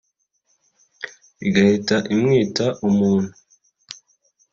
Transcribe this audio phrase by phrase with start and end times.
[1.45, 3.31] igahita imwita ’umuntu’